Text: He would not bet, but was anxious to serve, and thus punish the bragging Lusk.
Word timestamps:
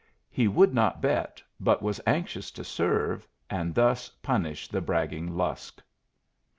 He 0.31 0.47
would 0.47 0.73
not 0.73 0.99
bet, 0.99 1.43
but 1.59 1.83
was 1.83 2.01
anxious 2.07 2.49
to 2.53 2.63
serve, 2.63 3.27
and 3.51 3.75
thus 3.75 4.09
punish 4.23 4.67
the 4.67 4.81
bragging 4.81 5.37
Lusk. 5.37 5.79